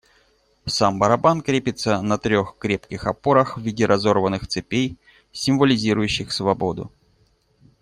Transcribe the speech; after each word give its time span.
Сам 0.65 0.97
барабан 0.97 1.41
крепится 1.43 2.01
на 2.01 2.17
трех 2.17 2.55
крепких 2.57 3.05
опорах 3.05 3.55
в 3.55 3.61
виде 3.61 3.85
разорванных 3.85 4.47
цепей, 4.47 4.97
символизирующих 5.31 6.33
свободу. 6.33 6.91